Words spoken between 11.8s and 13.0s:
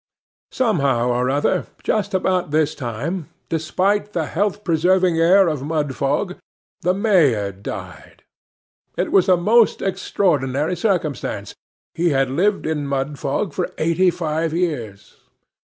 he had lived in